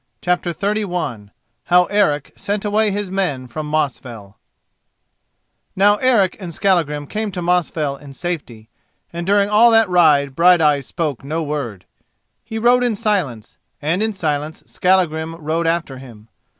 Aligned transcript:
CHAPTER 0.19 0.51
XXXI 0.51 1.29
HOW 1.65 1.85
ERIC 1.91 2.33
SENT 2.35 2.65
AWAY 2.65 2.89
HIS 2.89 3.11
MEN 3.11 3.45
FROM 3.47 3.67
MOSFELL 3.67 4.35
Now 5.75 5.97
Eric 5.97 6.35
and 6.39 6.51
Skallagrim 6.51 7.05
came 7.05 7.31
to 7.33 7.39
Mosfell 7.39 7.97
in 7.97 8.13
safety, 8.13 8.67
and 9.13 9.27
during 9.27 9.47
all 9.51 9.69
that 9.69 9.87
ride 9.91 10.35
Brighteyes 10.35 10.87
spoke 10.87 11.23
no 11.23 11.43
word. 11.43 11.85
He 12.43 12.57
rode 12.57 12.83
in 12.83 12.95
silence, 12.95 13.59
and 13.79 14.01
in 14.01 14.11
silence 14.13 14.63
Skallagrim 14.65 15.35
rode 15.35 15.67
after 15.67 15.99
him. 15.99 16.29